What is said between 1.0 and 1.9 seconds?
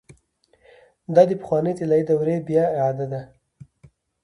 دا د پخوانۍ